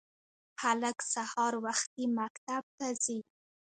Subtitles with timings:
[0.61, 3.19] هلک سهار وختي مکتب ته ځي